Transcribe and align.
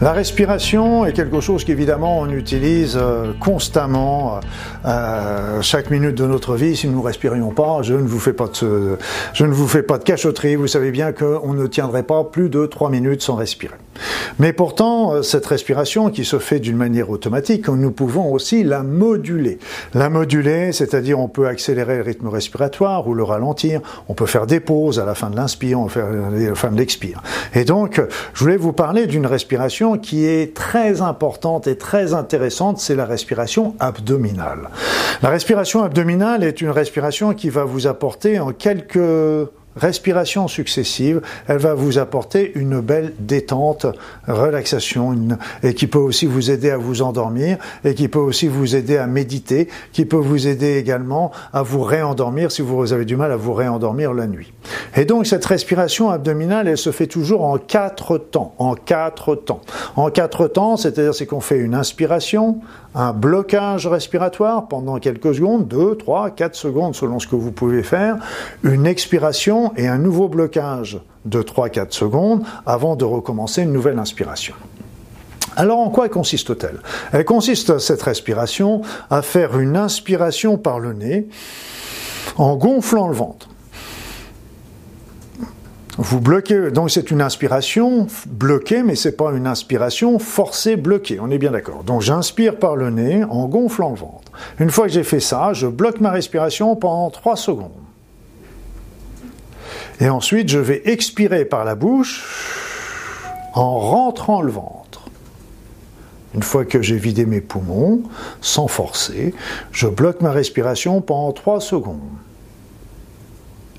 La 0.00 0.12
respiration 0.12 1.04
est 1.04 1.12
quelque 1.12 1.40
chose 1.40 1.62
qu'évidemment 1.64 2.20
on 2.20 2.30
utilise 2.30 2.96
euh, 2.98 3.34
constamment 3.38 4.40
euh, 4.86 5.60
chaque 5.60 5.90
minute 5.90 6.14
de 6.14 6.24
notre 6.24 6.54
vie. 6.54 6.74
Si 6.74 6.88
nous 6.88 7.00
ne 7.00 7.04
respirions 7.04 7.50
pas, 7.50 7.82
je 7.82 7.92
ne 7.92 8.08
vous 8.08 8.18
fais 8.18 8.32
pas 8.32 8.46
de, 8.46 8.96
je 9.34 9.44
ne 9.44 9.52
vous 9.52 9.68
fais 9.68 9.82
pas 9.82 9.98
de 9.98 10.04
cachotterie. 10.04 10.56
Vous 10.56 10.68
savez 10.68 10.90
bien 10.90 11.12
qu'on 11.12 11.52
ne 11.52 11.66
tiendrait 11.66 12.02
pas 12.02 12.24
plus 12.24 12.48
de 12.48 12.64
trois 12.64 12.88
minutes 12.88 13.20
sans 13.20 13.34
respirer. 13.34 13.76
Mais 14.38 14.52
pourtant, 14.52 15.12
euh, 15.12 15.22
cette 15.22 15.46
respiration 15.46 16.10
qui 16.10 16.24
se 16.24 16.38
fait 16.38 16.60
d'une 16.60 16.76
manière 16.76 17.10
automatique, 17.10 17.68
nous 17.68 17.90
pouvons 17.90 18.32
aussi 18.32 18.64
la 18.64 18.82
moduler. 18.82 19.58
La 19.94 20.08
moduler, 20.08 20.72
c'est-à-dire 20.72 21.18
on 21.18 21.28
peut 21.28 21.46
accélérer 21.46 21.96
le 21.96 22.02
rythme 22.02 22.28
respiratoire 22.28 23.06
ou 23.06 23.14
le 23.14 23.22
ralentir. 23.22 23.80
On 24.08 24.14
peut 24.14 24.26
faire 24.26 24.46
des 24.46 24.60
pauses 24.60 24.98
à 24.98 25.04
la 25.04 25.14
fin 25.14 25.30
de 25.30 25.36
l'inspire, 25.36 25.80
on 25.80 25.84
peut 25.84 26.00
faire 26.00 26.06
à 26.06 26.30
la 26.30 26.54
fin 26.54 26.70
de 26.70 26.76
l'expire. 26.76 27.22
Et 27.54 27.64
donc, 27.64 28.00
je 28.34 28.40
voulais 28.40 28.56
vous 28.56 28.72
parler 28.72 29.06
d'une 29.06 29.26
respiration 29.26 29.98
qui 29.98 30.24
est 30.26 30.54
très 30.54 31.02
importante 31.02 31.66
et 31.66 31.76
très 31.76 32.14
intéressante, 32.14 32.78
c'est 32.78 32.94
la 32.94 33.04
respiration 33.04 33.74
abdominale. 33.78 34.70
La 35.22 35.28
respiration 35.28 35.82
abdominale 35.82 36.44
est 36.44 36.60
une 36.60 36.70
respiration 36.70 37.34
qui 37.34 37.50
va 37.50 37.64
vous 37.64 37.86
apporter 37.86 38.40
en 38.40 38.52
quelques 38.52 38.98
respiration 39.76 40.48
successive, 40.48 41.20
elle 41.46 41.58
va 41.58 41.74
vous 41.74 41.98
apporter 41.98 42.52
une 42.54 42.80
belle 42.80 43.12
détente, 43.18 43.86
relaxation, 44.26 45.16
et 45.62 45.74
qui 45.74 45.86
peut 45.86 45.98
aussi 45.98 46.26
vous 46.26 46.50
aider 46.50 46.70
à 46.70 46.76
vous 46.76 47.02
endormir, 47.02 47.58
et 47.84 47.94
qui 47.94 48.08
peut 48.08 48.18
aussi 48.18 48.48
vous 48.48 48.76
aider 48.76 48.96
à 48.96 49.06
méditer, 49.06 49.68
qui 49.92 50.04
peut 50.04 50.16
vous 50.16 50.46
aider 50.46 50.76
également 50.76 51.30
à 51.52 51.62
vous 51.62 51.82
réendormir 51.82 52.52
si 52.52 52.62
vous 52.62 52.92
avez 52.92 53.04
du 53.04 53.16
mal 53.16 53.32
à 53.32 53.36
vous 53.36 53.52
réendormir 53.52 54.12
la 54.12 54.26
nuit. 54.26 54.52
Et 54.96 55.04
donc 55.04 55.26
cette 55.26 55.44
respiration 55.44 56.10
abdominale, 56.10 56.66
elle 56.68 56.78
se 56.78 56.90
fait 56.90 57.06
toujours 57.06 57.44
en 57.44 57.58
quatre 57.58 58.18
temps, 58.18 58.54
en 58.58 58.74
quatre 58.74 59.34
temps. 59.34 59.60
En 59.96 60.10
quatre 60.10 60.48
temps, 60.48 60.76
c'est-à-dire 60.76 61.14
c'est 61.14 61.26
qu'on 61.26 61.40
fait 61.40 61.58
une 61.58 61.74
inspiration, 61.74 62.58
un 62.94 63.12
blocage 63.12 63.86
respiratoire 63.86 64.66
pendant 64.66 64.98
quelques 64.98 65.34
secondes, 65.34 65.68
2, 65.68 65.96
3, 65.96 66.30
4 66.30 66.54
secondes 66.54 66.94
selon 66.94 67.18
ce 67.20 67.28
que 67.28 67.36
vous 67.36 67.52
pouvez 67.52 67.82
faire, 67.82 68.16
une 68.64 68.86
expiration 68.86 69.72
et 69.76 69.86
un 69.86 69.98
nouveau 69.98 70.28
blocage 70.28 71.00
de 71.24 71.42
3-4 71.42 71.92
secondes 71.92 72.42
avant 72.66 72.96
de 72.96 73.04
recommencer 73.04 73.62
une 73.62 73.72
nouvelle 73.72 73.98
inspiration. 73.98 74.54
Alors 75.56 75.78
en 75.78 75.90
quoi 75.90 76.08
consiste-t-elle? 76.08 76.80
Elle 77.12 77.24
consiste, 77.24 77.78
cette 77.78 78.02
respiration, 78.02 78.82
à 79.10 79.22
faire 79.22 79.58
une 79.58 79.76
inspiration 79.76 80.58
par 80.58 80.78
le 80.78 80.92
nez 80.92 81.28
en 82.36 82.56
gonflant 82.56 83.08
le 83.08 83.14
ventre. 83.14 83.48
Vous 86.02 86.18
bloquez, 86.18 86.70
donc 86.70 86.90
c'est 86.90 87.10
une 87.10 87.20
inspiration 87.20 88.06
bloquée, 88.26 88.82
mais 88.82 88.94
c'est 88.94 89.18
pas 89.18 89.32
une 89.32 89.46
inspiration 89.46 90.18
forcée 90.18 90.76
bloquée. 90.76 91.20
On 91.20 91.30
est 91.30 91.36
bien 91.36 91.50
d'accord. 91.50 91.84
Donc 91.84 92.00
j'inspire 92.00 92.56
par 92.56 92.74
le 92.74 92.88
nez 92.88 93.22
en 93.24 93.46
gonflant 93.48 93.90
le 93.90 93.96
ventre. 93.96 94.32
Une 94.60 94.70
fois 94.70 94.86
que 94.86 94.92
j'ai 94.94 95.02
fait 95.02 95.20
ça, 95.20 95.52
je 95.52 95.66
bloque 95.66 96.00
ma 96.00 96.10
respiration 96.10 96.74
pendant 96.74 97.10
3 97.10 97.36
secondes. 97.36 97.72
Et 100.00 100.08
ensuite, 100.08 100.48
je 100.48 100.58
vais 100.58 100.80
expirer 100.86 101.44
par 101.44 101.66
la 101.66 101.74
bouche 101.74 102.24
en 103.52 103.78
rentrant 103.78 104.40
le 104.40 104.52
ventre. 104.52 105.02
Une 106.34 106.42
fois 106.42 106.64
que 106.64 106.80
j'ai 106.80 106.96
vidé 106.96 107.26
mes 107.26 107.42
poumons, 107.42 108.04
sans 108.40 108.68
forcer, 108.68 109.34
je 109.70 109.86
bloque 109.86 110.22
ma 110.22 110.30
respiration 110.30 111.02
pendant 111.02 111.32
3 111.32 111.60
secondes. 111.60 112.00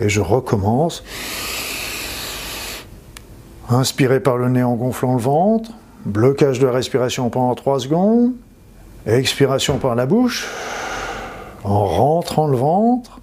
Et 0.00 0.08
je 0.08 0.20
recommence 0.20 1.04
Inspirez 3.70 4.20
par 4.20 4.38
le 4.38 4.48
nez 4.48 4.62
en 4.62 4.74
gonflant 4.74 5.14
le 5.14 5.20
ventre. 5.20 5.72
Blocage 6.06 6.58
de 6.58 6.66
respiration 6.66 7.28
pendant 7.28 7.54
3 7.54 7.80
secondes. 7.80 8.32
Expiration 9.06 9.78
par 9.78 9.94
la 9.94 10.06
bouche. 10.06 10.48
En 11.64 11.84
rentrant 11.84 12.46
le 12.46 12.56
ventre. 12.56 13.20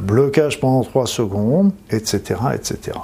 Blocage 0.00 0.60
pendant 0.60 0.84
3 0.84 1.06
secondes, 1.06 1.72
etc., 1.90 2.40
etc. 2.54 2.98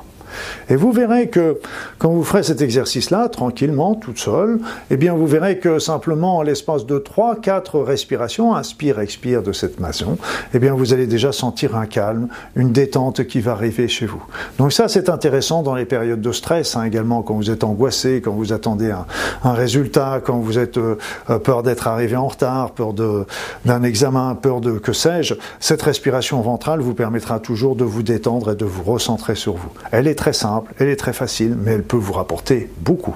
Et 0.68 0.76
vous 0.76 0.92
verrez 0.92 1.28
que 1.28 1.58
quand 1.98 2.10
vous 2.10 2.24
ferez 2.24 2.42
cet 2.42 2.60
exercice-là, 2.60 3.28
tranquillement, 3.28 3.94
toute 3.94 4.18
seule, 4.18 4.58
eh 4.90 4.96
bien 4.96 5.14
vous 5.14 5.26
verrez 5.26 5.58
que 5.58 5.78
simplement 5.78 6.38
en 6.38 6.42
l'espace 6.42 6.86
de 6.86 6.98
3-4 6.98 7.82
respirations, 7.82 8.54
inspire, 8.54 9.00
expire 9.00 9.42
de 9.42 9.52
cette 9.52 9.80
maçon, 9.80 10.18
eh 10.52 10.58
bien 10.58 10.74
vous 10.74 10.92
allez 10.92 11.06
déjà 11.06 11.32
sentir 11.32 11.76
un 11.76 11.86
calme, 11.86 12.28
une 12.56 12.72
détente 12.72 13.26
qui 13.26 13.40
va 13.40 13.52
arriver 13.52 13.88
chez 13.88 14.06
vous. 14.06 14.22
Donc 14.58 14.72
ça 14.72 14.88
c'est 14.88 15.08
intéressant 15.08 15.62
dans 15.62 15.74
les 15.74 15.84
périodes 15.84 16.20
de 16.20 16.32
stress, 16.32 16.76
hein, 16.76 16.84
également 16.84 17.22
quand 17.22 17.34
vous 17.34 17.50
êtes 17.50 17.64
angoissé, 17.64 18.20
quand 18.22 18.32
vous 18.32 18.52
attendez 18.52 18.90
un, 18.90 19.52
résultat, 19.52 20.20
quand 20.24 20.38
vous 20.38 20.58
êtes 20.58 20.78
euh, 20.78 20.96
peur 21.42 21.62
d'être 21.62 21.86
arrivé 21.86 22.16
en 22.16 22.26
retard, 22.26 22.72
peur 22.72 22.92
d'un 22.92 23.82
examen, 23.82 24.34
peur 24.34 24.60
de 24.60 24.72
que 24.72 24.92
sais-je, 24.92 25.34
cette 25.60 25.82
respiration 25.82 26.40
ventrale 26.40 26.80
vous 26.80 26.94
permettra 26.94 27.38
toujours 27.38 27.76
de 27.76 27.84
vous 27.84 28.02
détendre 28.02 28.52
et 28.52 28.56
de 28.56 28.64
vous 28.64 28.82
recentrer 28.82 29.34
sur 29.34 29.54
vous. 29.54 29.70
Elle 29.90 30.06
est 30.06 30.14
très 30.24 30.32
simple, 30.32 30.72
elle 30.78 30.88
est 30.88 30.96
très 30.96 31.12
facile, 31.12 31.54
mais 31.54 31.72
elle 31.72 31.82
peut 31.82 31.98
vous 31.98 32.14
rapporter 32.14 32.70
beaucoup. 32.78 33.14